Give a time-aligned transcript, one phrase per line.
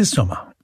[0.00, 0.54] ist Sommer.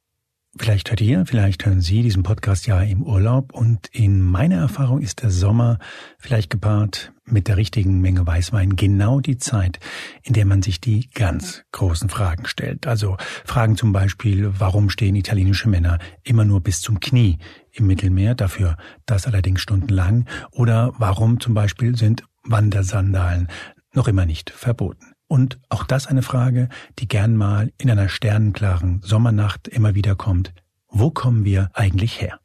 [0.58, 5.02] Vielleicht hört ihr, vielleicht hören Sie diesen Podcast ja im Urlaub und in meiner Erfahrung
[5.02, 5.78] ist der Sommer
[6.18, 9.78] vielleicht gepaart mit der richtigen Menge Weißwein genau die Zeit,
[10.22, 12.86] in der man sich die ganz großen Fragen stellt.
[12.86, 17.36] Also Fragen zum Beispiel, warum stehen italienische Männer immer nur bis zum Knie
[17.72, 23.48] im Mittelmeer, dafür das allerdings stundenlang, oder warum zum Beispiel sind Wandersandalen
[23.92, 25.15] noch immer nicht verboten.
[25.28, 26.68] Und auch das eine Frage,
[26.98, 30.52] die gern mal in einer sternenklaren Sommernacht immer wieder kommt.
[30.88, 32.38] Wo kommen wir eigentlich her?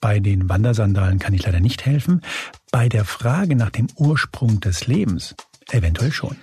[0.00, 2.20] Bei den Wandersandalen kann ich leider nicht helfen.
[2.70, 5.34] Bei der Frage nach dem Ursprung des Lebens
[5.70, 6.36] eventuell schon.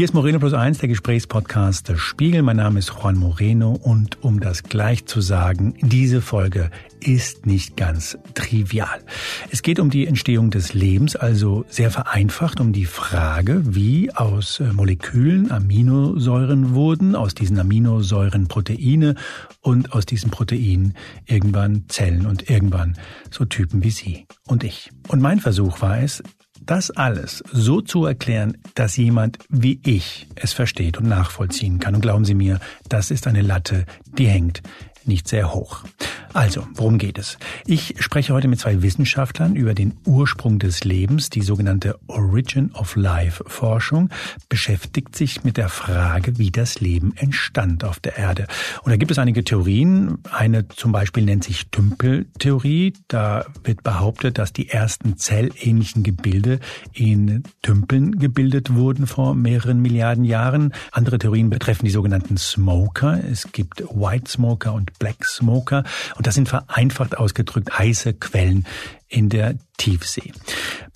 [0.00, 2.40] Hier ist Moreno Plus Eins, der Gesprächspodcast des Spiegel.
[2.40, 7.76] Mein Name ist Juan Moreno und um das gleich zu sagen, diese Folge ist nicht
[7.76, 9.04] ganz trivial.
[9.50, 14.60] Es geht um die Entstehung des Lebens, also sehr vereinfacht um die Frage, wie aus
[14.60, 19.16] äh, Molekülen Aminosäuren wurden, aus diesen Aminosäuren Proteine
[19.60, 20.94] und aus diesen Proteinen
[21.26, 22.96] irgendwann Zellen und irgendwann
[23.30, 24.90] so Typen wie Sie und ich.
[25.08, 26.22] Und mein Versuch war es,
[26.60, 31.94] das alles so zu erklären, dass jemand wie ich es versteht und nachvollziehen kann.
[31.94, 33.86] Und glauben Sie mir, das ist eine Latte,
[34.18, 34.62] die hängt
[35.06, 35.84] nicht sehr hoch.
[36.32, 37.38] Also, worum geht es?
[37.66, 41.28] Ich spreche heute mit zwei Wissenschaftlern über den Ursprung des Lebens.
[41.28, 44.10] Die sogenannte Origin of Life Forschung
[44.48, 48.46] beschäftigt sich mit der Frage, wie das Leben entstand auf der Erde.
[48.82, 50.18] Und da gibt es einige Theorien.
[50.30, 52.92] Eine zum Beispiel nennt sich Tümpeltheorie.
[53.08, 56.60] Da wird behauptet, dass die ersten zellähnlichen Gebilde
[56.92, 60.74] in Tümpeln gebildet wurden vor mehreren Milliarden Jahren.
[60.92, 63.18] Andere Theorien betreffen die sogenannten Smoker.
[63.24, 65.84] Es gibt White Smoker und Black Smoker.
[66.16, 68.66] Und das sind vereinfacht ausgedrückt heiße Quellen
[69.08, 70.32] in der Tiefsee.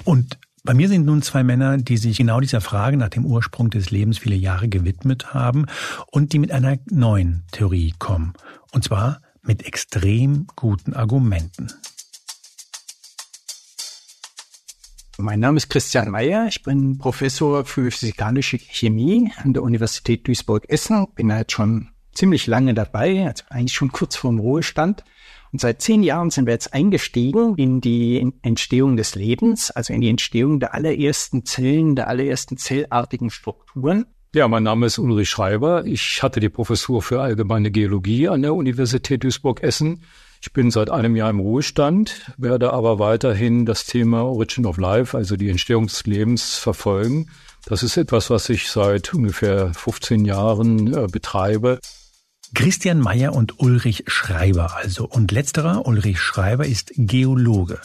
[0.04, 3.68] Und bei mir sind nun zwei Männer, die sich genau dieser Frage nach dem Ursprung
[3.68, 5.66] des Lebens viele Jahre gewidmet haben
[6.10, 8.32] und die mit einer neuen Theorie kommen.
[8.72, 11.68] Und zwar mit extrem guten Argumenten.
[15.18, 16.46] Mein Name ist Christian Mayer.
[16.48, 21.06] Ich bin Professor für physikalische Chemie an der Universität Duisburg-Essen.
[21.14, 25.04] Bin jetzt schon ziemlich lange dabei, also eigentlich schon kurz vor dem Ruhestand.
[25.52, 30.00] Und seit zehn Jahren sind wir jetzt eingestiegen in die Entstehung des Lebens, also in
[30.00, 34.06] die Entstehung der allerersten Zellen, der allerersten zellartigen Strukturen.
[34.34, 35.86] Ja, mein Name ist Ulrich Schreiber.
[35.86, 40.02] Ich hatte die Professur für allgemeine Geologie an der Universität Duisburg-Essen.
[40.42, 45.16] Ich bin seit einem Jahr im Ruhestand, werde aber weiterhin das Thema Origin of Life,
[45.16, 47.30] also die Entstehung des Lebens, verfolgen.
[47.64, 51.78] Das ist etwas, was ich seit ungefähr 15 Jahren äh, betreibe.
[52.52, 55.06] Christian Meyer und Ulrich Schreiber also.
[55.06, 57.80] Und letzterer, Ulrich Schreiber, ist Geologe,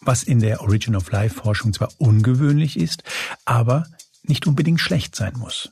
[0.00, 3.02] was in der Origin of Life Forschung zwar ungewöhnlich ist,
[3.44, 3.86] aber
[4.22, 5.70] nicht unbedingt schlecht sein muss.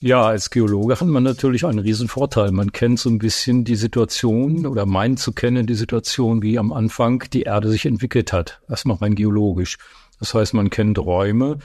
[0.00, 2.52] Ja, als Geologe hat man natürlich einen riesen Vorteil.
[2.52, 6.72] Man kennt so ein bisschen die Situation oder meint zu kennen die Situation, wie am
[6.72, 8.60] Anfang die Erde sich entwickelt hat.
[8.68, 9.76] Das macht man geologisch.
[10.20, 11.58] Das heißt, man kennt Räume,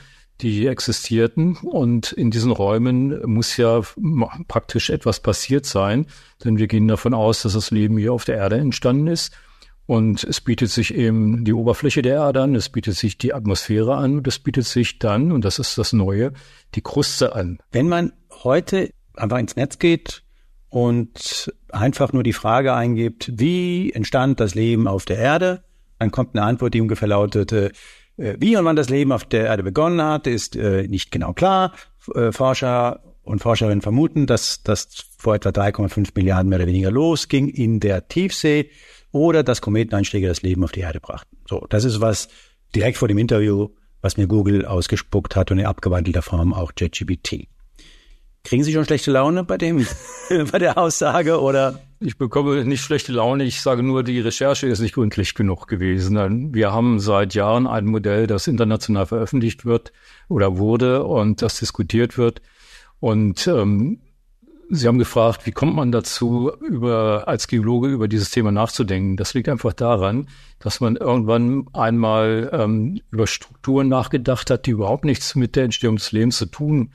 [0.43, 1.57] die existierten.
[1.57, 3.81] Und in diesen Räumen muss ja
[4.47, 6.05] praktisch etwas passiert sein,
[6.43, 9.33] denn wir gehen davon aus, dass das Leben hier auf der Erde entstanden ist.
[9.85, 13.95] Und es bietet sich eben die Oberfläche der Erde an, es bietet sich die Atmosphäre
[13.95, 16.31] an und es bietet sich dann, und das ist das Neue,
[16.75, 17.59] die Kruste an.
[17.71, 20.23] Wenn man heute einfach ins Netz geht
[20.69, 25.63] und einfach nur die Frage eingibt, wie entstand das Leben auf der Erde,
[25.99, 27.71] dann kommt eine Antwort, die ungefähr lautete, äh,
[28.17, 31.73] wie und wann das Leben auf der Erde begonnen hat, ist äh, nicht genau klar.
[32.13, 37.47] Äh, Forscher und Forscherinnen vermuten, dass das vor etwa 3,5 Milliarden mehr oder weniger losging
[37.47, 38.69] in der Tiefsee
[39.11, 41.37] oder dass Kometeneinschläge das Leben auf die Erde brachten.
[41.47, 42.27] So, das ist was
[42.75, 43.69] direkt vor dem Interview,
[44.01, 47.47] was mir Google ausgespuckt hat und in abgewandelter Form auch JGBT.
[48.43, 49.85] Kriegen Sie schon schlechte Laune bei dem,
[50.51, 51.79] bei der Aussage oder?
[52.01, 53.45] Ich bekomme nicht schlechte Laune.
[53.45, 56.53] Ich sage nur, die Recherche ist nicht gründlich genug gewesen.
[56.53, 59.93] Wir haben seit Jahren ein Modell, das international veröffentlicht wird
[60.27, 62.41] oder wurde und das diskutiert wird.
[62.99, 64.01] Und ähm,
[64.69, 69.15] Sie haben gefragt, wie kommt man dazu, über, als Geologe über dieses Thema nachzudenken?
[69.15, 70.27] Das liegt einfach daran,
[70.59, 75.95] dass man irgendwann einmal ähm, über Strukturen nachgedacht hat, die überhaupt nichts mit der Entstehung
[75.95, 76.91] des Lebens zu tun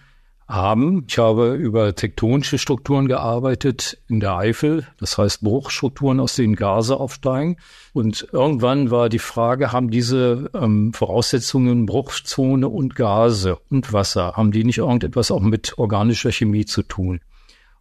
[0.48, 1.04] haben.
[1.06, 6.96] Ich habe über tektonische Strukturen gearbeitet in der Eifel, das heißt Bruchstrukturen, aus denen Gase
[6.96, 7.58] aufsteigen.
[7.92, 14.50] Und irgendwann war die Frage, haben diese ähm, Voraussetzungen Bruchzone und Gase und Wasser, haben
[14.50, 17.20] die nicht irgendetwas auch mit organischer Chemie zu tun?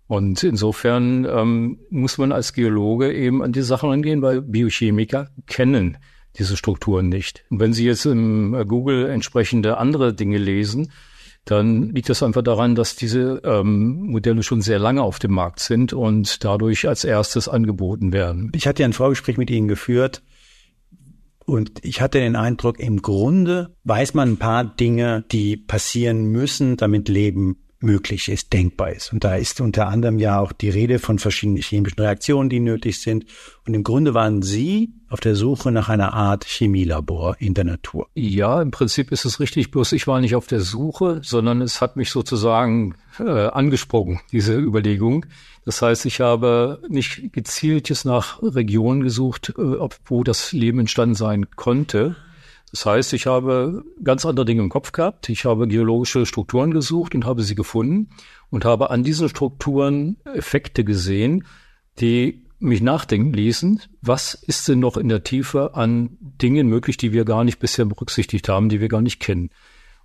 [0.08, 5.98] Und insofern ähm, muss man als Geologe eben an die Sachen angehen, weil Biochemiker kennen
[6.38, 7.44] diese Strukturen nicht.
[7.50, 10.92] Und wenn Sie jetzt im Google entsprechende andere Dinge lesen,
[11.52, 15.60] dann liegt das einfach daran, dass diese ähm, Modelle schon sehr lange auf dem Markt
[15.60, 18.52] sind und dadurch als erstes angeboten werden.
[18.54, 20.22] Ich hatte ja ein Vorgespräch mit Ihnen geführt
[21.46, 26.76] und ich hatte den Eindruck, im Grunde weiß man ein paar Dinge, die passieren müssen,
[26.76, 29.14] damit Leben möglich ist, denkbar ist.
[29.14, 33.00] Und da ist unter anderem ja auch die Rede von verschiedenen chemischen Reaktionen, die nötig
[33.00, 33.26] sind.
[33.66, 38.08] Und im Grunde waren Sie auf der Suche nach einer Art Chemielabor in der Natur.
[38.14, 39.72] Ja, im Prinzip ist es richtig.
[39.72, 44.58] Bloß ich war nicht auf der Suche, sondern es hat mich sozusagen äh, angesprochen, diese
[44.58, 45.26] Überlegung.
[45.66, 51.16] Das heißt, ich habe nicht gezielt jetzt nach Regionen gesucht, äh, wo das Leben entstanden
[51.16, 52.16] sein konnte,
[52.72, 55.30] das heißt, ich habe ganz andere Dinge im Kopf gehabt.
[55.30, 58.10] Ich habe geologische Strukturen gesucht und habe sie gefunden
[58.50, 61.46] und habe an diesen Strukturen Effekte gesehen,
[62.00, 67.14] die mich nachdenken ließen, was ist denn noch in der Tiefe an Dingen möglich, die
[67.14, 69.50] wir gar nicht bisher berücksichtigt haben, die wir gar nicht kennen.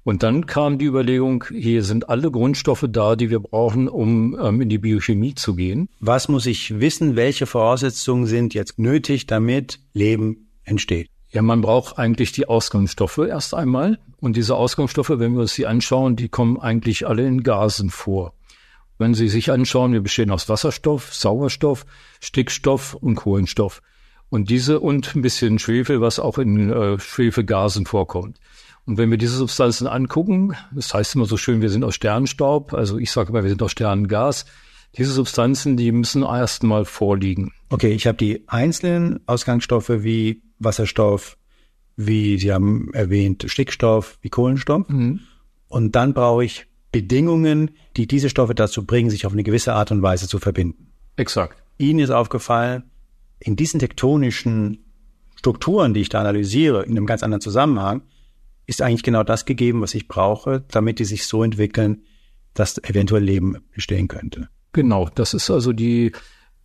[0.04, 4.60] Und dann kam die Überlegung, hier sind alle Grundstoffe da, die wir brauchen, um ähm,
[4.60, 5.88] in die Biochemie zu gehen.
[6.00, 11.08] Was muss ich wissen, welche Voraussetzungen sind jetzt nötig, damit Leben entsteht?
[11.30, 13.98] Ja, man braucht eigentlich die Ausgangsstoffe erst einmal.
[14.20, 18.34] Und diese Ausgangsstoffe, wenn wir uns die anschauen, die kommen eigentlich alle in Gasen vor.
[19.02, 21.86] Wenn Sie sich anschauen, wir bestehen aus Wasserstoff, Sauerstoff,
[22.20, 23.82] Stickstoff und Kohlenstoff.
[24.30, 28.38] Und diese und ein bisschen Schwefel, was auch in äh, Schwefelgasen vorkommt.
[28.86, 32.74] Und wenn wir diese Substanzen angucken, das heißt immer so schön, wir sind aus Sternenstaub,
[32.74, 34.44] also ich sage mal, wir sind aus Sternengas.
[34.96, 37.52] Diese Substanzen, die müssen erst mal vorliegen.
[37.70, 41.36] Okay, ich habe die einzelnen Ausgangsstoffe wie Wasserstoff,
[41.96, 44.88] wie Sie haben erwähnt, Stickstoff, wie Kohlenstoff.
[44.88, 45.20] Mhm.
[45.66, 49.90] Und dann brauche ich Bedingungen, die diese Stoffe dazu bringen, sich auf eine gewisse Art
[49.90, 50.92] und Weise zu verbinden.
[51.16, 51.62] Exakt.
[51.78, 52.84] Ihnen ist aufgefallen,
[53.40, 54.84] in diesen tektonischen
[55.34, 58.02] Strukturen, die ich da analysiere, in einem ganz anderen Zusammenhang,
[58.66, 62.02] ist eigentlich genau das gegeben, was ich brauche, damit die sich so entwickeln,
[62.54, 64.48] dass eventuell Leben bestehen könnte.
[64.72, 66.12] Genau, das ist also die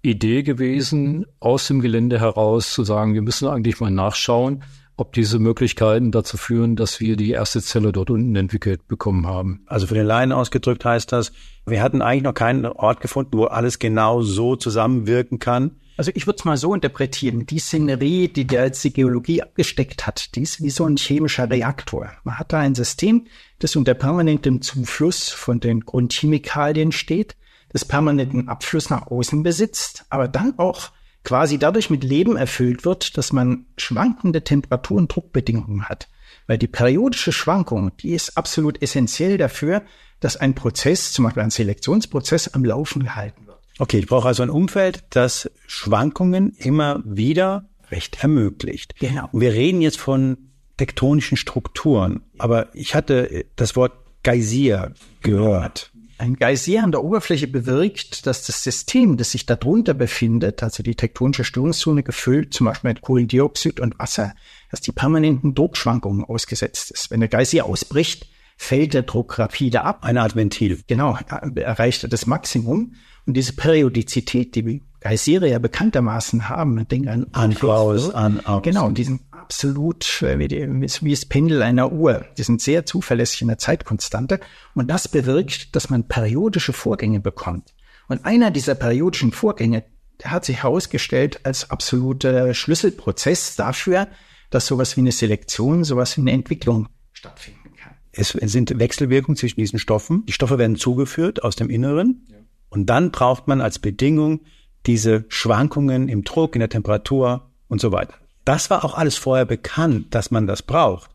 [0.02, 4.64] Idee gewesen, aus dem Gelände heraus zu sagen, wir müssen eigentlich mal nachschauen,
[4.98, 9.62] ob diese Möglichkeiten dazu führen, dass wir die erste Zelle dort unten entwickelt bekommen haben.
[9.68, 11.32] Also für den Laien ausgedrückt heißt das,
[11.66, 15.80] wir hatten eigentlich noch keinen Ort gefunden, wo alles genau so zusammenwirken kann.
[15.98, 17.46] Also ich würde es mal so interpretieren.
[17.46, 21.50] Die Szenerie, die der jetzt die Geologie abgesteckt hat, die ist wie so ein chemischer
[21.50, 22.12] Reaktor.
[22.24, 23.26] Man hat da ein System,
[23.60, 27.36] das unter permanentem Zufluss von den Grundchemikalien steht
[27.74, 30.92] des permanenten Abfluss nach außen besitzt, aber dann auch
[31.28, 36.08] quasi dadurch mit Leben erfüllt wird, dass man schwankende Temperatur- und Druckbedingungen hat.
[36.48, 39.84] Weil die periodische Schwankung, die ist absolut essentiell dafür,
[40.22, 43.60] dass ein Prozess, zum Beispiel ein Selektionsprozess, am Laufen gehalten wird.
[43.78, 48.96] Okay, ich brauche also ein Umfeld, das Schwankungen immer wieder recht ermöglicht.
[48.98, 49.28] Genau.
[49.30, 50.38] Und wir reden jetzt von
[50.78, 53.92] tektonischen Strukturen, aber ich hatte das Wort
[54.24, 55.92] Geysir gehört.
[56.20, 60.96] Ein Geysir an der Oberfläche bewirkt, dass das System, das sich darunter befindet, also die
[60.96, 64.34] tektonische Störungszone gefüllt, zum Beispiel mit Kohlendioxid und Wasser,
[64.72, 67.12] dass die permanenten Druckschwankungen ausgesetzt ist.
[67.12, 68.28] Wenn der Geysir ausbricht,
[68.58, 70.04] fällt der Druck rapide ab.
[70.04, 70.82] Eine Art Ventil.
[70.88, 71.18] Genau,
[71.56, 72.96] erreicht er das Maximum.
[73.28, 78.64] Und diese Periodizität, die Geysire ja bekanntermaßen haben, denke an Anfluss, an, aus.
[78.64, 82.26] Genau, diesen absolut äh, wie, die, wie das Pendel einer Uhr.
[82.38, 84.42] Die sind sehr zuverlässig in der Zeitkonstante.
[84.76, 87.74] Und das bewirkt, dass man periodische Vorgänge bekommt.
[88.10, 89.86] Und einer dieser periodischen Vorgänge,
[90.22, 94.08] der hat sich herausgestellt als absoluter Schlüsselprozess dafür,
[94.50, 97.94] dass sowas wie eine Selektion, sowas wie eine Entwicklung stattfinden kann.
[98.12, 100.26] Es sind Wechselwirkungen zwischen diesen Stoffen.
[100.26, 102.26] Die Stoffe werden zugeführt aus dem Inneren.
[102.30, 102.38] Ja.
[102.70, 104.42] Und dann braucht man als Bedingung
[104.88, 108.14] diese Schwankungen im Druck, in der Temperatur und so weiter.
[108.46, 111.10] Das war auch alles vorher bekannt, dass man das braucht.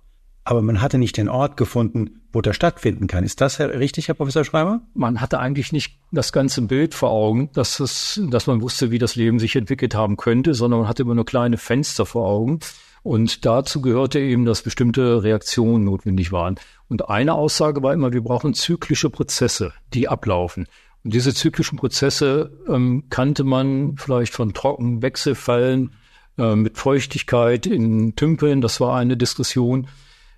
[0.45, 3.25] Aber man hatte nicht den Ort gefunden, wo das stattfinden kann.
[3.25, 4.81] Ist das richtig, Herr Professor Schreiber?
[4.95, 8.99] Man hatte eigentlich nicht das ganze Bild vor Augen, dass, es, dass man wusste, wie
[8.99, 12.61] das Leben sich entwickelt haben könnte, sondern man hatte immer nur kleine Fenster vor Augen.
[13.02, 16.57] Und dazu gehörte eben, dass bestimmte Reaktionen notwendig waren.
[16.88, 20.67] Und eine Aussage war immer, wir brauchen zyklische Prozesse, die ablaufen.
[21.04, 25.92] Und diese zyklischen Prozesse ähm, kannte man vielleicht von Trockenwechselfallen,
[26.38, 28.61] äh, mit Feuchtigkeit in Tümpeln.
[28.61, 29.88] Das war eine Diskussion.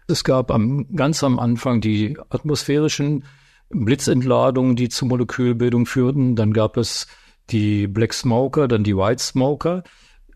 [0.06, 3.24] Es gab am, ganz am Anfang die atmosphärischen
[3.70, 6.36] Blitzentladungen, die zur Molekülbildung führten.
[6.36, 7.06] Dann gab es
[7.50, 9.82] die Black Smoker, dann die White Smoker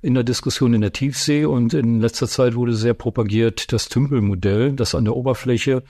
[0.00, 4.75] in der Diskussion in der Tiefsee und in letzter Zeit wurde sehr propagiert das Tümpelmodell,
[4.75, 5.82] das an der Oberfläche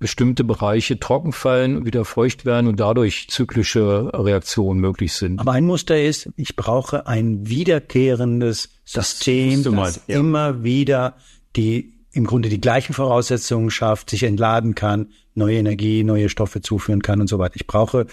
[0.00, 5.38] bestimmte Bereiche trocken fallen, wieder feucht werden und dadurch zyklische Reaktionen möglich sind.
[5.38, 11.16] Aber ein Muster ist, ich brauche ein wiederkehrendes System, das, das immer wieder
[11.54, 17.02] die im Grunde die gleichen Voraussetzungen schafft, sich entladen kann, neue Energie, neue Stoffe zuführen
[17.02, 17.54] kann und so weiter.
[17.54, 18.06] Ich brauche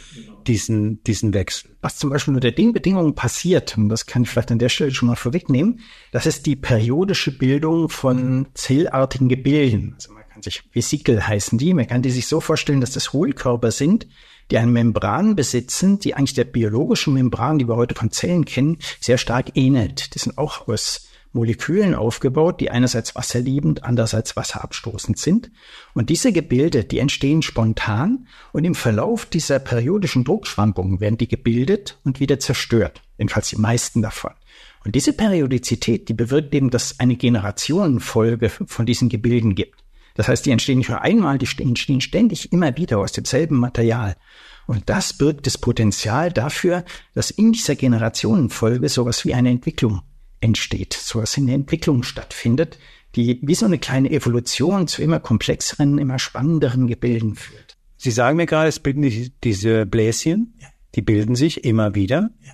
[0.45, 1.75] diesen, diesen Wechsel.
[1.81, 4.91] Was zum Beispiel unter den Bedingungen passiert, und das kann ich vielleicht an der Stelle
[4.91, 5.79] schon mal vorwegnehmen,
[6.11, 9.93] das ist die periodische Bildung von zellartigen Gebilden.
[9.95, 13.11] Also man kann sich Vesikel heißen die, man kann die sich so vorstellen, dass das
[13.11, 14.05] Hohlkörper sind,
[14.51, 18.77] die eine Membran besitzen, die eigentlich der biologischen Membran, die wir heute von Zellen kennen,
[18.99, 20.13] sehr stark ähnelt.
[20.13, 25.49] Die sind auch aus Molekülen aufgebaut, die einerseits wasserliebend, andererseits wasserabstoßend sind.
[25.95, 31.97] Und diese Gebilde, die entstehen spontan und im Verlauf dieser periodischen Druckschwankungen werden die gebildet
[32.03, 33.01] und wieder zerstört.
[33.17, 34.33] Jedenfalls die meisten davon.
[34.85, 39.86] Und diese Periodizität, die bewirkt eben, dass eine Generationenfolge von diesen Gebilden gibt.
[40.17, 44.15] Das heißt, die entstehen nicht nur einmal, die entstehen ständig immer wieder aus demselben Material.
[44.65, 46.83] Und das birgt das Potenzial dafür,
[47.13, 50.01] dass in dieser Generationenfolge sowas wie eine Entwicklung
[50.41, 52.79] entsteht, so was in der Entwicklung stattfindet,
[53.15, 57.77] die wie so eine kleine Evolution zu immer komplexeren, immer spannenderen Gebilden führt.
[57.95, 60.67] Sie sagen mir gerade, es bilden die, diese Bläschen, ja.
[60.95, 62.31] die bilden sich immer wieder.
[62.43, 62.53] Ja.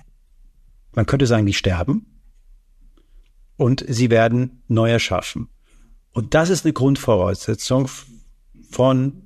[0.92, 2.20] Man könnte sagen, die sterben
[3.56, 5.48] und sie werden neu erschaffen.
[6.14, 7.88] Und das ist eine Grundvoraussetzung
[8.70, 9.20] von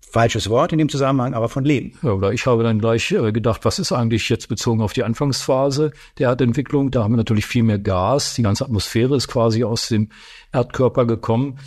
[0.00, 1.92] falsches Wort in dem Zusammenhang, aber von Leben.
[2.02, 5.04] Ja, oder ich habe dann gleich äh, gedacht, was ist eigentlich jetzt bezogen auf die
[5.04, 6.90] Anfangsphase der Erdentwicklung?
[6.90, 8.34] Da haben wir natürlich viel mehr Gas.
[8.34, 10.08] Die ganze Atmosphäre ist quasi aus dem
[10.52, 11.58] Erdkörper gekommen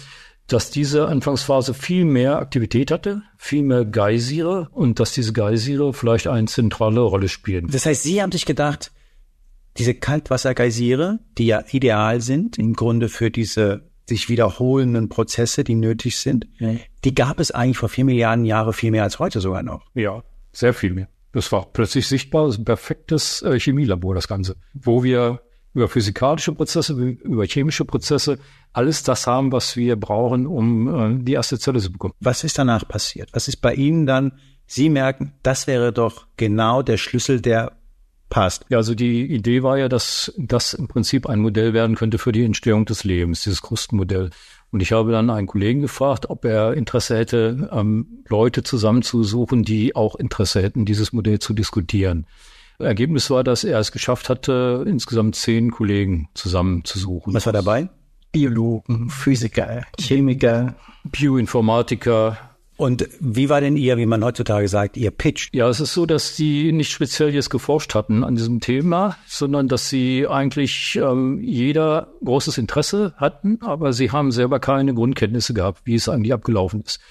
[0.51, 6.27] dass diese Anfangsphase viel mehr Aktivität hatte, viel mehr Geysire und dass diese Geysire vielleicht
[6.27, 7.67] eine zentrale Rolle spielen.
[7.67, 8.91] Das heißt, Sie haben sich gedacht,
[9.77, 16.17] diese Kaltwassergeysire, die ja ideal sind im Grunde für diese sich wiederholenden Prozesse, die nötig
[16.17, 16.75] sind, ja.
[17.05, 19.85] die gab es eigentlich vor vier Milliarden Jahre viel mehr als heute sogar noch.
[19.93, 21.07] Ja, sehr viel mehr.
[21.31, 25.41] Das war plötzlich sichtbar, das ist ein perfektes äh, Chemielabor, das Ganze, wo wir
[25.73, 28.39] über physikalische Prozesse, über chemische Prozesse,
[28.73, 32.13] alles das haben, was wir brauchen, um äh, die erste Zelle zu bekommen.
[32.19, 33.29] Was ist danach passiert?
[33.33, 34.39] Was ist bei Ihnen dann?
[34.65, 37.78] Sie merken, das wäre doch genau der Schlüssel, der
[38.29, 38.65] passt.
[38.69, 42.31] Ja, also die Idee war ja, dass das im Prinzip ein Modell werden könnte für
[42.31, 44.29] die Entstehung des Lebens, dieses Krustenmodell.
[44.71, 49.95] Und ich habe dann einen Kollegen gefragt, ob er Interesse hätte, ähm, Leute zusammenzusuchen, die
[49.95, 52.27] auch Interesse hätten, dieses Modell zu diskutieren.
[52.77, 57.33] Ergebnis war, dass er es geschafft hatte, insgesamt zehn Kollegen zusammenzusuchen.
[57.33, 57.89] Was war dabei?
[58.31, 62.37] Biologen, Physiker, Chemiker, Bioinformatiker,
[62.79, 65.49] und wie war denn Ihr, wie man heutzutage sagt, Ihr Pitch?
[65.51, 69.67] Ja, es ist so, dass die nicht speziell jetzt geforscht hatten an diesem Thema, sondern
[69.67, 75.81] dass sie eigentlich ähm, jeder großes Interesse hatten, aber sie haben selber keine Grundkenntnisse gehabt,
[75.83, 77.01] wie es eigentlich abgelaufen ist.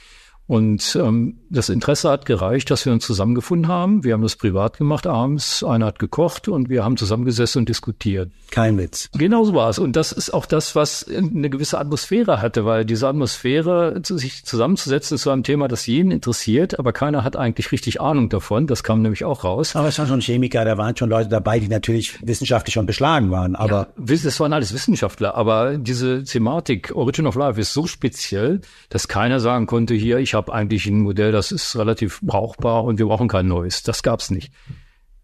[0.49, 4.03] Und ähm, das Interesse hat gereicht, dass wir uns zusammengefunden haben.
[4.03, 5.63] Wir haben das privat gemacht abends.
[5.63, 8.33] Einer hat gekocht und wir haben zusammengesessen und diskutiert.
[8.51, 9.11] Kein Witz.
[9.13, 9.79] Genau so war es.
[9.79, 15.19] Und das ist auch das, was eine gewisse Atmosphäre hatte, weil diese Atmosphäre, sich zusammenzusetzen
[15.19, 18.67] zu einem Thema, das jeden interessiert, aber keiner hat eigentlich richtig Ahnung davon.
[18.67, 19.77] Das kam nämlich auch raus.
[19.77, 23.31] Aber es waren schon Chemiker, da waren schon Leute dabei, die natürlich wissenschaftlich schon beschlagen
[23.31, 23.55] waren.
[23.55, 25.35] Aber ja, es waren alles Wissenschaftler.
[25.35, 30.38] Aber diese Thematik Origin of Life ist so speziell, dass keiner sagen konnte, hier, ich
[30.39, 33.83] habe eigentlich ein Modell, das ist relativ brauchbar und wir brauchen kein neues.
[33.83, 34.53] Das gab's nicht.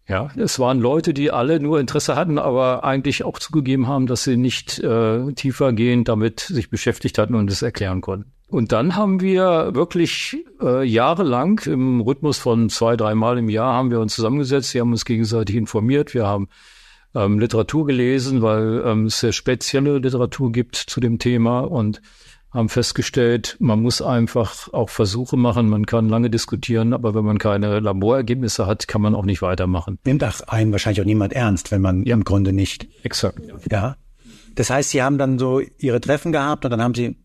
[0.07, 4.25] Ja, es waren Leute, die alle nur Interesse hatten, aber eigentlich auch zugegeben haben, dass
[4.25, 8.31] sie nicht äh, tiefergehend damit sich beschäftigt hatten und es erklären konnten.
[8.49, 13.91] Und dann haben wir wirklich äh, jahrelang im Rhythmus von zwei, dreimal im Jahr haben
[13.91, 16.49] wir uns zusammengesetzt, wir haben uns gegenseitig informiert, wir haben
[17.15, 22.03] ähm, Literatur gelesen, weil ähm, es sehr spezielle Literatur gibt zu dem Thema und
[22.55, 25.69] haben festgestellt, man muss einfach auch Versuche machen.
[25.69, 29.99] Man kann lange diskutieren, aber wenn man keine Laborergebnisse hat, kann man auch nicht weitermachen.
[30.05, 32.15] Nimmt auch einen wahrscheinlich auch niemand ernst, wenn man ja.
[32.15, 32.87] im Grunde nicht.
[33.03, 33.41] Exakt.
[33.71, 33.97] Ja.
[34.55, 37.17] Das heißt, Sie haben dann so Ihre Treffen gehabt und dann haben Sie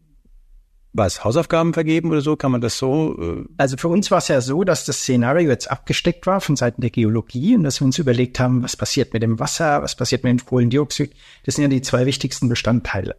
[0.91, 2.36] was, Hausaufgaben vergeben oder so?
[2.36, 3.15] Kann man das so?
[3.19, 6.55] Äh also für uns war es ja so, dass das Szenario jetzt abgesteckt war von
[6.55, 9.95] Seiten der Geologie und dass wir uns überlegt haben, was passiert mit dem Wasser, was
[9.95, 11.13] passiert mit dem Kohlendioxid.
[11.45, 13.17] Das sind ja die zwei wichtigsten Bestandteile.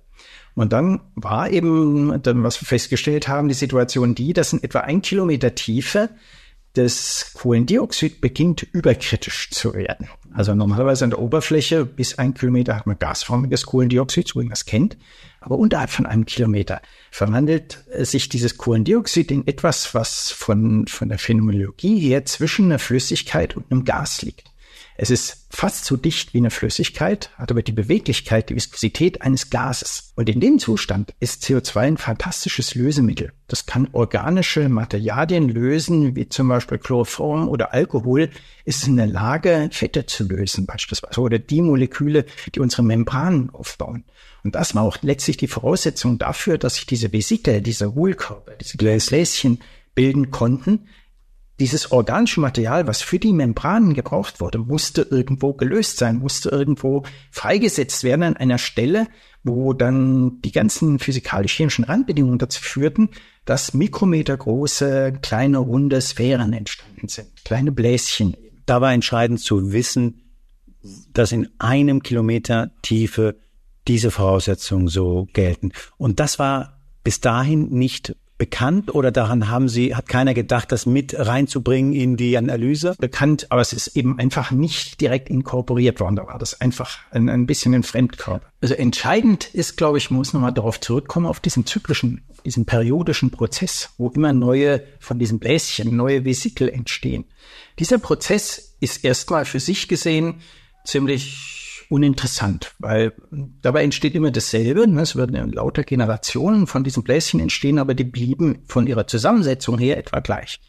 [0.55, 4.81] Und dann war eben, dann, was wir festgestellt haben, die Situation die, dass in etwa
[4.81, 6.11] ein Kilometer Tiefe
[6.75, 10.09] das Kohlendioxid beginnt überkritisch zu werden.
[10.33, 14.51] Also normalerweise an der Oberfläche bis ein Kilometer hat man gasförmiges Kohlendioxid, so wie man
[14.51, 14.97] das kennt.
[15.41, 16.81] Aber unterhalb von einem Kilometer
[17.11, 23.57] verwandelt sich dieses Kohlendioxid in etwas, was von, von der Phänomenologie her zwischen einer Flüssigkeit
[23.57, 24.51] und einem Gas liegt.
[24.97, 29.51] Es ist fast so dicht wie eine Flüssigkeit, hat aber die Beweglichkeit, die Viskosität eines
[29.51, 30.13] Gases.
[30.15, 33.33] Und in dem Zustand ist CO2 ein fantastisches Lösemittel.
[33.49, 38.31] Das kann organische Materialien lösen, wie zum Beispiel Chloroform oder Alkohol,
[38.65, 44.05] ist in der Lage, Fette zu lösen beispielsweise oder die Moleküle, die unsere Membranen aufbauen.
[44.45, 48.77] Und das war auch letztlich die Voraussetzung dafür, dass sich diese Vesikel, diese Hohlkörper, diese
[48.77, 49.61] Bläschen
[49.95, 50.87] bilden konnten.
[51.61, 57.05] Dieses organische Material, was für die Membranen gebraucht wurde, musste irgendwo gelöst sein, musste irgendwo
[57.31, 59.09] freigesetzt werden an einer Stelle,
[59.45, 63.11] wo dann die ganzen physikalisch-chemischen Randbedingungen dazu führten,
[63.45, 68.35] dass mikrometergroße, kleine, runde Sphären entstanden sind, kleine Bläschen.
[68.65, 70.33] Da war entscheidend zu wissen,
[71.13, 73.37] dass in einem Kilometer Tiefe
[73.87, 75.73] diese Voraussetzungen so gelten.
[75.99, 80.87] Und das war bis dahin nicht bekannt oder daran haben Sie, hat keiner gedacht, das
[80.87, 82.97] mit reinzubringen in die Analyse?
[82.99, 86.17] Bekannt, aber es ist eben einfach nicht direkt inkorporiert worden.
[86.17, 88.51] Da war das einfach ein, ein bisschen ein Fremdkörper.
[88.63, 93.91] Also entscheidend ist, glaube ich, muss nochmal darauf zurückkommen, auf diesen zyklischen, diesen periodischen Prozess,
[93.99, 97.27] wo immer neue von diesen Bläschen, neue Vesikel entstehen.
[97.79, 100.41] Dieser Prozess ist erstmal für sich gesehen
[100.85, 101.60] ziemlich
[101.91, 103.13] uninteressant, weil
[103.63, 104.87] dabei entsteht immer dasselbe.
[104.87, 105.03] Ne?
[105.03, 109.99] Es werden lauter Generationen von diesen Bläschen entstehen, aber die blieben von ihrer Zusammensetzung her
[109.99, 110.61] etwa gleich.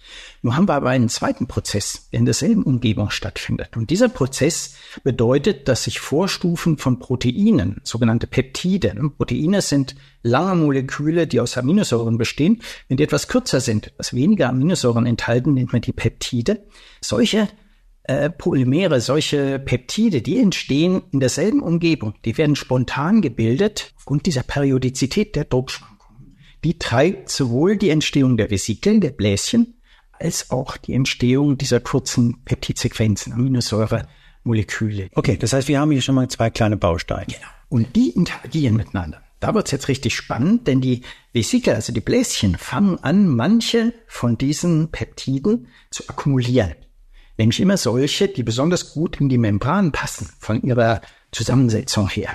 [0.42, 3.78] Nun haben wir aber einen zweiten Prozess, der in derselben Umgebung stattfindet.
[3.78, 4.74] Und dieser Prozess
[5.04, 9.12] bedeutet, dass sich Vorstufen von Proteinen, sogenannte Peptide, ne?
[9.12, 12.64] Proteine sind lange Moleküle, die aus Aminosäuren bestehen.
[12.88, 16.66] Wenn die etwas kürzer sind, etwas weniger Aminosäuren enthalten, nennt man die Peptide.
[17.00, 17.48] Solche
[18.04, 22.16] äh, Polymere, solche Peptide, die entstehen in derselben Umgebung.
[22.26, 26.38] Die werden spontan gebildet aufgrund dieser Periodizität der Druckschwankungen.
[26.64, 29.76] Die treibt sowohl die Entstehung der Vesikel, der Bläschen,
[30.12, 35.10] als auch die Entstehung dieser kurzen Peptidsequenzen, Aminosäuremoleküle.
[35.14, 37.26] Okay, das heißt, wir haben hier schon mal zwei kleine Bausteine.
[37.28, 37.48] Genau.
[37.70, 39.22] Und die interagieren miteinander.
[39.40, 41.02] Da wird's jetzt richtig spannend, denn die
[41.34, 46.76] Vesikel, also die Bläschen, fangen an, manche von diesen Peptiden zu akkumulieren
[47.42, 52.32] nämlich immer solche, die besonders gut in die Membran passen von ihrer Zusammensetzung her.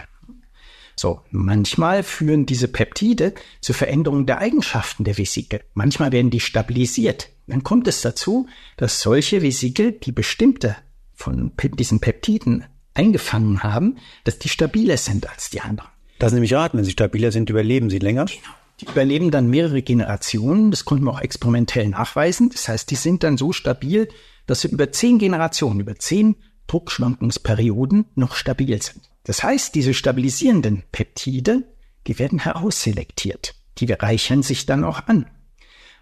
[0.98, 5.60] So, manchmal führen diese Peptide zu Veränderungen der Eigenschaften der Vesikel.
[5.74, 7.28] Manchmal werden die stabilisiert.
[7.46, 10.74] Dann kommt es dazu, dass solche Vesikel, die bestimmte
[11.14, 15.90] von diesen Peptiden eingefangen haben, dass die stabiler sind als die anderen.
[16.18, 18.24] Das nehme ich raten, wenn sie stabiler sind, überleben sie länger.
[18.24, 18.40] Genau.
[18.80, 20.70] Die überleben dann mehrere Generationen.
[20.70, 22.50] Das konnten wir auch experimentell nachweisen.
[22.50, 24.08] Das heißt, die sind dann so stabil,
[24.46, 29.02] dass sie über zehn Generationen, über zehn Druckschwankungsperioden noch stabil sind.
[29.24, 31.64] Das heißt, diese stabilisierenden Peptide,
[32.06, 33.54] die werden herausselektiert.
[33.78, 35.26] Die reichern sich dann auch an.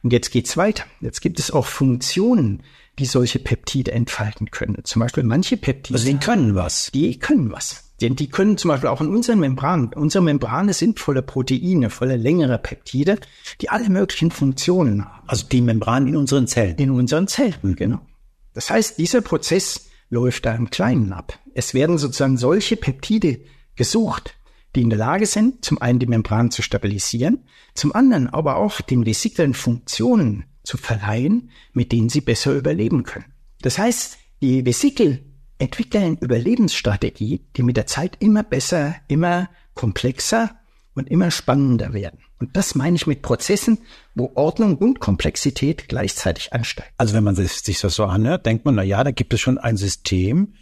[0.03, 0.85] Und jetzt geht's weiter.
[1.01, 2.63] Jetzt gibt es auch Funktionen,
[2.99, 4.85] die solche Peptide entfalten können.
[4.85, 5.99] Zum Beispiel manche Peptide.
[5.99, 6.91] Also die können was.
[6.93, 7.85] Die können was.
[8.01, 12.17] Denn die können zum Beispiel auch in unseren Membranen, unsere Membrane sind voller Proteine, voller
[12.17, 13.19] längerer Peptide,
[13.61, 15.23] die alle möglichen Funktionen haben.
[15.27, 16.77] Also die Membranen in unseren Zellen.
[16.77, 18.01] In unseren Zellen, genau.
[18.55, 21.39] Das heißt, dieser Prozess läuft da im Kleinen ab.
[21.55, 23.41] Es werden sozusagen solche Peptide
[23.77, 24.37] gesucht,
[24.75, 28.81] die in der Lage sind, zum einen die Membran zu stabilisieren, zum anderen aber auch
[28.81, 33.33] den Vesikeln Funktionen zu verleihen, mit denen sie besser überleben können.
[33.61, 35.25] Das heißt, die Vesikel
[35.59, 40.57] entwickeln Überlebensstrategie, die mit der Zeit immer besser, immer komplexer
[40.95, 42.21] und immer spannender werden.
[42.39, 43.79] Und das meine ich mit Prozessen,
[44.15, 46.91] wo Ordnung und Komplexität gleichzeitig ansteigen.
[46.97, 49.59] Also wenn man sich, das so anhört, denkt man, na ja, da gibt es schon
[49.59, 50.55] ein System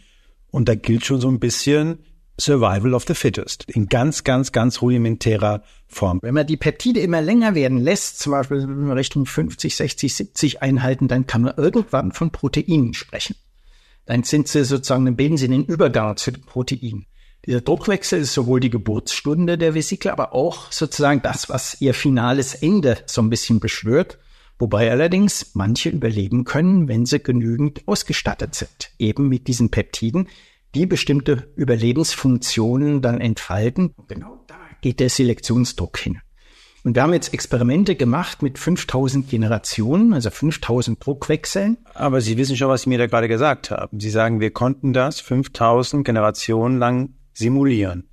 [0.49, 1.99] und da gilt schon so ein bisschen
[2.39, 6.19] Survival of the Fittest in ganz, ganz, ganz rudimentärer Form.
[6.23, 11.07] Wenn man die Peptide immer länger werden lässt, zum Beispiel Richtung 50, 60, 70 Einheiten,
[11.07, 13.35] dann kann man irgendwann von Proteinen sprechen.
[14.05, 17.05] Dann sind sie sozusagen, dann bilden sie den Übergang zu den Proteinen.
[17.45, 22.55] Dieser Druckwechsel ist sowohl die Geburtsstunde der Vesikel, aber auch sozusagen das, was ihr finales
[22.55, 24.17] Ende so ein bisschen beschwört.
[24.59, 28.91] Wobei allerdings manche überleben können, wenn sie genügend ausgestattet sind.
[28.97, 30.29] Eben mit diesen Peptiden,
[30.73, 33.93] die bestimmte Überlebensfunktionen dann entfalten.
[34.07, 36.19] Genau da geht der Selektionsdruck hin.
[36.85, 41.77] Und wir haben jetzt Experimente gemacht mit 5000 Generationen, also 5000 Druckwechseln.
[41.93, 43.99] Aber Sie wissen schon, was Sie mir da gerade gesagt haben.
[43.99, 48.07] Sie sagen, wir konnten das 5000 Generationen lang simulieren.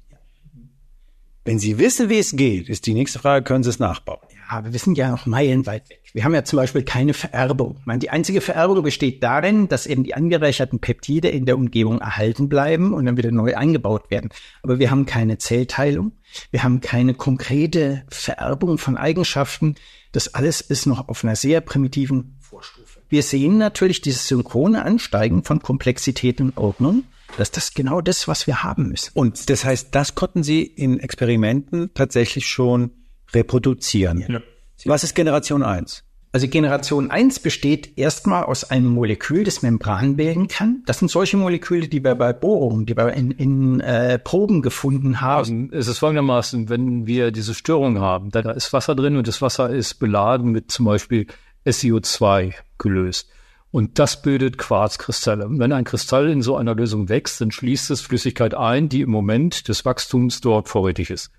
[1.45, 4.21] Wenn Sie wissen, wie es geht, ist die nächste Frage, können Sie es nachbauen?
[4.51, 6.01] Ja, wir sind ja noch meilenweit weg.
[6.13, 7.77] Wir haben ja zum Beispiel keine Vererbung.
[7.81, 12.01] Ich meine, die einzige Vererbung besteht darin, dass eben die angereicherten Peptide in der Umgebung
[12.01, 14.31] erhalten bleiben und dann wieder neu eingebaut werden.
[14.63, 16.13] Aber wir haben keine Zellteilung.
[16.51, 19.77] Wir haben keine konkrete Vererbung von Eigenschaften.
[20.13, 23.01] Das alles ist noch auf einer sehr primitiven Vorstufe.
[23.09, 27.05] Wir sehen natürlich dieses synchrone Ansteigen von Komplexität und Ordnung
[27.37, 29.11] das ist genau das, was wir haben müssen.
[29.15, 32.91] Und das heißt, das konnten Sie in Experimenten tatsächlich schon
[33.33, 34.25] reproduzieren.
[34.29, 34.41] Ja.
[34.85, 36.05] Was ist Generation 1?
[36.33, 40.85] Also Generation 1 besteht erstmal aus einem Molekül, das Membran bilden kann.
[40.87, 45.21] Das sind solche Moleküle, die wir bei Bohrungen, die wir in, in äh, Proben gefunden
[45.21, 45.71] haben.
[45.73, 49.43] Also es ist folgendermaßen, wenn wir diese Störung haben, da ist Wasser drin und das
[49.43, 51.27] Wasser ist beladen mit zum Beispiel
[51.67, 53.29] SiO2 gelöst.
[53.73, 55.47] Und das bildet Quarzkristalle.
[55.47, 59.03] Und wenn ein Kristall in so einer Lösung wächst, dann schließt es Flüssigkeit ein, die
[59.03, 61.31] im Moment des Wachstums dort vorrätig ist.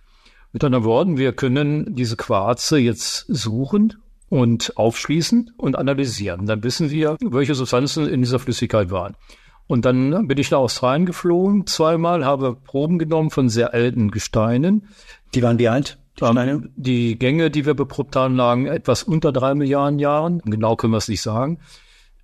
[0.54, 3.96] Mit anderen Worten, wir können diese Quarze jetzt suchen
[4.30, 6.46] und aufschließen und analysieren.
[6.46, 9.16] Dann wissen wir, welche Substanzen in dieser Flüssigkeit waren.
[9.68, 14.88] Und dann bin ich nach Australien geflogen, zweimal, habe Proben genommen von sehr alten Gesteinen.
[15.34, 15.98] Die waren wie alt?
[16.20, 16.70] Die, Steine?
[16.76, 20.42] die Gänge, die wir beprobt haben, lagen etwas unter drei Milliarden Jahren.
[20.46, 21.60] Genau können wir es nicht sagen.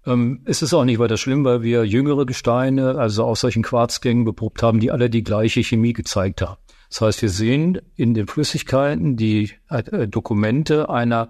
[0.07, 4.23] Ähm, es ist auch nicht weiter schlimm, weil wir jüngere Gesteine, also aus solchen Quarzgängen
[4.23, 6.57] beprobt haben, die alle die gleiche Chemie gezeigt haben.
[6.89, 11.29] Das heißt, wir sehen in den Flüssigkeiten die äh, Dokumente einer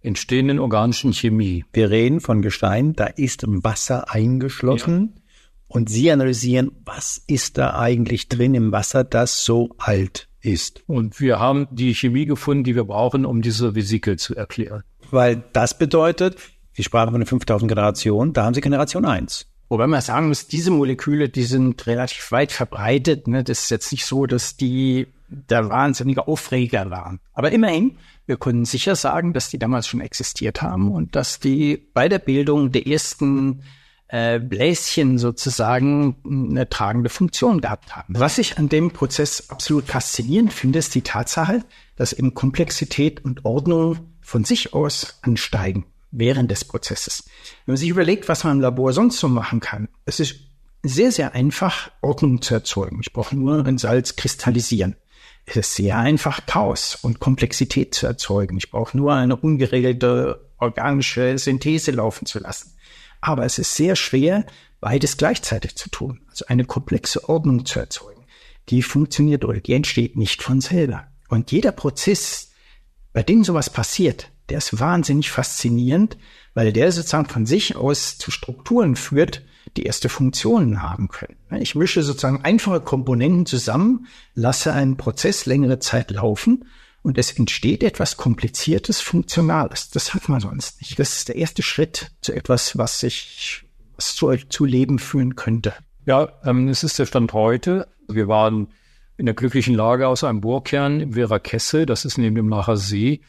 [0.00, 1.64] entstehenden organischen Chemie.
[1.72, 5.14] Wir reden von Gestein, da ist Wasser eingeschlossen.
[5.14, 5.22] Ja.
[5.68, 10.82] Und Sie analysieren, was ist da eigentlich drin im Wasser, das so alt ist.
[10.86, 14.82] Und wir haben die Chemie gefunden, die wir brauchen, um diese Vesikel zu erklären.
[15.10, 16.36] Weil das bedeutet,
[16.74, 19.46] Sie sprachen von den 5000 Generationen, da haben Sie Generation 1.
[19.68, 23.26] Wobei man sagen muss, diese Moleküle, die sind relativ weit verbreitet.
[23.26, 23.42] Ne?
[23.42, 27.20] Das ist jetzt nicht so, dass die der wahnsinnige Aufreger waren.
[27.32, 31.78] Aber immerhin, wir können sicher sagen, dass die damals schon existiert haben und dass die
[31.94, 33.62] bei der Bildung der ersten
[34.08, 38.12] äh, Bläschen sozusagen eine tragende Funktion gehabt haben.
[38.18, 41.64] Was ich an dem Prozess absolut faszinierend finde, ist die Tatsache,
[41.96, 47.24] dass eben Komplexität und Ordnung von sich aus ansteigen während des Prozesses.
[47.66, 50.36] Wenn man sich überlegt, was man im Labor sonst so machen kann, es ist
[50.84, 53.00] sehr, sehr einfach, Ordnung zu erzeugen.
[53.02, 54.96] Ich brauche nur ein Salz kristallisieren.
[55.44, 58.56] Es ist sehr einfach, Chaos und Komplexität zu erzeugen.
[58.56, 62.76] Ich brauche nur eine ungeregelte organische Synthese laufen zu lassen.
[63.20, 64.44] Aber es ist sehr schwer,
[64.80, 66.20] beides gleichzeitig zu tun.
[66.28, 68.24] Also eine komplexe Ordnung zu erzeugen.
[68.68, 71.06] Die funktioniert oder die entsteht nicht von selber.
[71.28, 72.52] Und jeder Prozess,
[73.12, 76.18] bei dem sowas passiert, der ist wahnsinnig faszinierend,
[76.52, 79.40] weil der sozusagen von sich aus zu Strukturen führt,
[79.78, 81.38] die erste Funktionen haben können.
[81.58, 86.66] Ich mische sozusagen einfache Komponenten zusammen, lasse einen Prozess längere Zeit laufen
[87.00, 89.88] und es entsteht etwas Kompliziertes, Funktionales.
[89.88, 90.98] Das hat man sonst nicht.
[90.98, 93.64] Das ist der erste Schritt zu etwas, was sich
[93.96, 95.72] was zu, zu Leben führen könnte.
[96.04, 97.88] Ja, ähm, es ist der Stand heute.
[98.06, 98.68] Wir waren
[99.16, 102.76] in der glücklichen Lage, aus einem Bohrkern im Vera Kesse, das ist neben dem Lacher
[102.76, 103.22] See,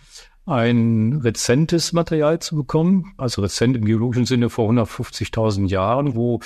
[0.46, 6.40] ein rezentes Material zu bekommen, also rezent im geologischen Sinne vor 150.000 Jahren, wo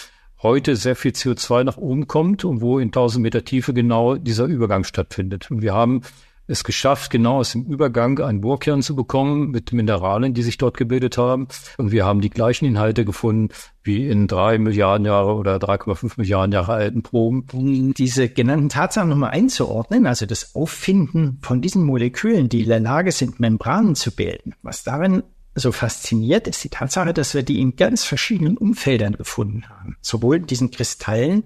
[0.43, 4.45] heute sehr viel CO2 nach oben kommt und wo in 1000 Meter Tiefe genau dieser
[4.45, 5.49] Übergang stattfindet.
[5.49, 6.01] Und wir haben
[6.47, 10.77] es geschafft, genau aus dem Übergang einen Bohrkern zu bekommen mit Mineralien, die sich dort
[10.77, 11.47] gebildet haben.
[11.77, 13.49] Und wir haben die gleichen Inhalte gefunden
[13.83, 17.45] wie in drei Milliarden Jahre oder 3,5 Milliarden Jahre alten Proben.
[17.53, 22.79] Um diese genannten Tatsachen nochmal einzuordnen, also das Auffinden von diesen Molekülen, die in der
[22.79, 25.23] Lage sind, Membranen zu bilden, was darin
[25.55, 29.97] so fasziniert, ist die Tatsache, dass wir die in ganz verschiedenen Umfeldern gefunden haben.
[30.01, 31.43] Sowohl in diesen Kristallen,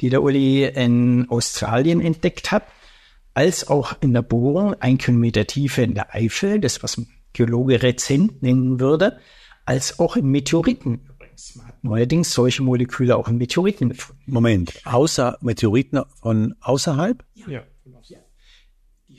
[0.00, 2.64] die der Uli in Australien entdeckt hat,
[3.34, 7.82] als auch in der Bohrung, ein Kilometer Tiefe in der Eifel, das was ein Geologe
[7.82, 9.18] rezent nennen würde,
[9.64, 11.56] als auch in Meteoriten übrigens.
[11.56, 14.22] Man hat neuerdings solche Moleküle auch in Meteoriten gefunden.
[14.26, 17.24] Moment, außer Meteoriten von außerhalb?
[17.46, 17.62] Ja.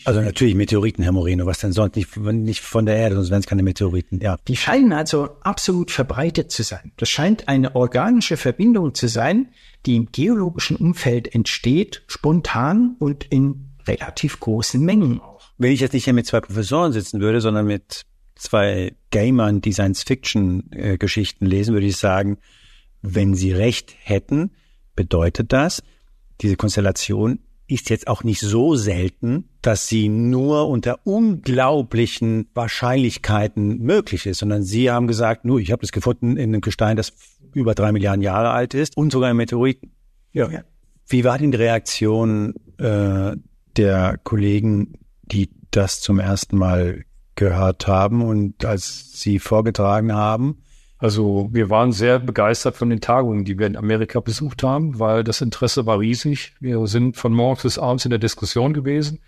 [0.05, 1.95] Also natürlich Meteoriten, Herr Moreno, was denn sonst?
[1.95, 4.37] Nicht, nicht von der Erde, sonst wären es keine Meteoriten, ja.
[4.47, 6.91] Die scheinen also absolut verbreitet zu sein.
[6.97, 9.49] Das scheint eine organische Verbindung zu sein,
[9.85, 15.41] die im geologischen Umfeld entsteht, spontan und in relativ großen Mengen auch.
[15.57, 18.03] Wenn ich jetzt nicht hier mit zwei Professoren sitzen würde, sondern mit
[18.35, 22.37] zwei Gamern, die Science-Fiction-Geschichten lesen, würde ich sagen,
[23.01, 24.51] wenn sie recht hätten,
[24.95, 25.83] bedeutet das,
[26.41, 34.25] diese Konstellation ist jetzt auch nicht so selten, dass sie nur unter unglaublichen Wahrscheinlichkeiten möglich
[34.25, 37.13] ist, sondern sie haben gesagt, nur ich habe das gefunden in einem Gestein, das
[37.53, 39.79] über drei Milliarden Jahre alt ist und sogar ein Meteorit.
[40.33, 40.49] Ja.
[41.07, 43.35] Wie war denn die Reaktion äh,
[43.77, 47.05] der Kollegen, die das zum ersten Mal
[47.35, 50.59] gehört haben und als sie vorgetragen haben.
[50.99, 55.23] Also wir waren sehr begeistert von den Tagungen, die wir in Amerika besucht haben, weil
[55.23, 56.53] das Interesse war riesig.
[56.59, 59.19] Wir sind von morgens bis abends in der Diskussion gewesen.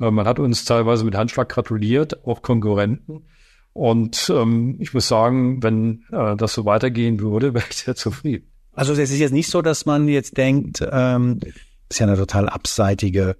[0.00, 3.26] Äh, man hat uns teilweise mit Handschlag gratuliert, auch Konkurrenten.
[3.72, 8.46] Und ähm, ich muss sagen, wenn äh, das so weitergehen würde, wäre ich sehr zufrieden.
[8.72, 11.40] Also es ist jetzt nicht so, dass man jetzt denkt, ähm,
[11.88, 13.36] ist ja eine total abseitige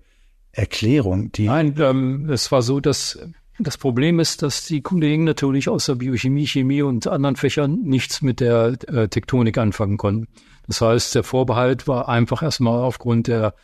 [0.52, 1.32] Erklärung.
[1.32, 3.18] Die Nein, ähm, es war so, dass
[3.62, 8.22] Das Problem ist, dass die Kollegen natürlich aus der Biochemie, Chemie und anderen Fächern nichts
[8.22, 10.28] mit der äh, Tektonik anfangen konnten.
[10.66, 13.54] Das heißt, der Vorbehalt war einfach erstmal aufgrund der,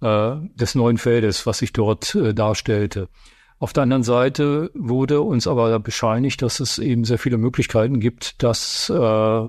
[0.00, 3.08] äh, des neuen Feldes, was sich dort äh, darstellte.
[3.60, 8.42] Auf der anderen Seite wurde uns aber bescheinigt, dass es eben sehr viele Möglichkeiten gibt,
[8.42, 9.48] das äh,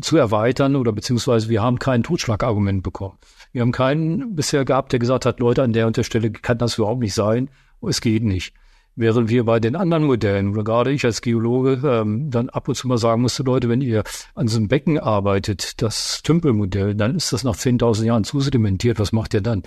[0.00, 3.18] zu erweitern oder beziehungsweise wir haben kein Totschlagargument bekommen.
[3.56, 6.58] Wir haben keinen bisher gehabt, der gesagt hat, Leute, an der und der Stelle kann
[6.58, 7.48] das überhaupt nicht sein.
[7.80, 8.52] Es geht nicht.
[8.96, 12.74] Während wir bei den anderen Modellen, oder gerade ich als Geologe, ähm, dann ab und
[12.74, 17.16] zu mal sagen musste, Leute, wenn ihr an so einem Becken arbeitet, das Tümpelmodell, dann
[17.16, 18.98] ist das nach 10.000 Jahren zusedimentiert.
[18.98, 19.62] Was macht ihr dann?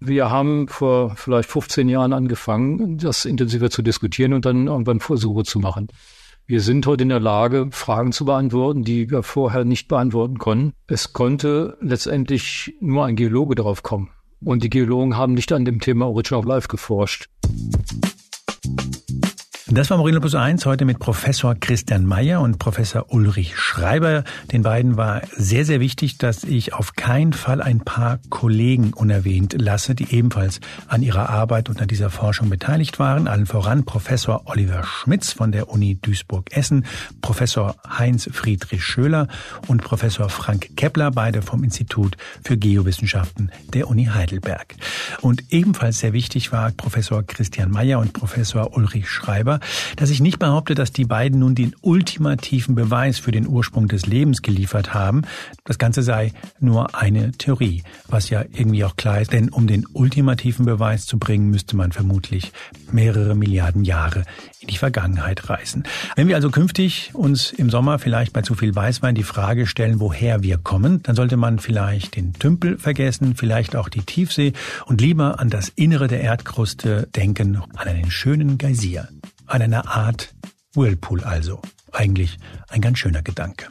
[0.00, 5.44] Wir haben vor vielleicht 15 Jahren angefangen, das intensiver zu diskutieren und dann irgendwann Versuche
[5.44, 5.86] zu machen.
[6.50, 10.72] Wir sind heute in der Lage, Fragen zu beantworten, die wir vorher nicht beantworten konnten.
[10.88, 14.10] Es konnte letztendlich nur ein Geologe darauf kommen.
[14.44, 17.28] Und die Geologen haben nicht an dem Thema Origin of Life geforscht.
[19.72, 24.24] Das war Moreno Plus 1 heute mit Professor Christian Mayer und Professor Ulrich Schreiber.
[24.50, 29.54] Den beiden war sehr, sehr wichtig, dass ich auf keinen Fall ein paar Kollegen unerwähnt
[29.56, 33.28] lasse, die ebenfalls an ihrer Arbeit und an dieser Forschung beteiligt waren.
[33.28, 36.84] Allen voran Professor Oliver Schmitz von der Uni Duisburg-Essen,
[37.20, 39.28] Professor Heinz Friedrich Schöler
[39.68, 44.74] und Professor Frank Kepler, beide vom Institut für Geowissenschaften der Uni Heidelberg.
[45.20, 49.59] Und ebenfalls sehr wichtig war Professor Christian Mayer und Professor Ulrich Schreiber,
[49.96, 54.06] dass ich nicht behaupte, dass die beiden nun den ultimativen Beweis für den Ursprung des
[54.06, 55.22] Lebens geliefert haben.
[55.64, 59.86] Das Ganze sei nur eine Theorie, was ja irgendwie auch klar ist, denn um den
[59.92, 62.52] ultimativen Beweis zu bringen, müsste man vermutlich
[62.92, 64.24] mehrere Milliarden Jahre
[64.60, 65.84] in die Vergangenheit reisen.
[66.16, 70.00] Wenn wir also künftig uns im Sommer vielleicht bei zu viel Weißwein die Frage stellen,
[70.00, 74.52] woher wir kommen, dann sollte man vielleicht den Tümpel vergessen, vielleicht auch die Tiefsee
[74.86, 79.08] und lieber an das Innere der Erdkruste denken, an einen schönen Geysir
[79.50, 80.34] an einer Art
[80.74, 81.60] Whirlpool also.
[81.92, 83.66] Eigentlich ein ganz schöner Gedanke.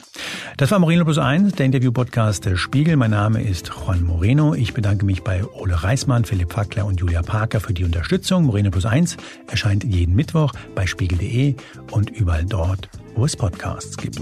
[0.58, 2.96] Das war Moreno Plus 1, der Interview-Podcast der Spiegel.
[2.96, 4.54] Mein Name ist Juan Moreno.
[4.54, 8.44] Ich bedanke mich bei Ole Reismann, Philipp Fackler und Julia Parker für die Unterstützung.
[8.44, 9.16] Moreno Plus 1
[9.48, 11.54] erscheint jeden Mittwoch bei spiegel.de
[11.92, 14.20] und überall dort, wo es Podcasts gibt.